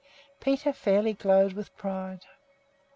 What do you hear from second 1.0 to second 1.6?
glowed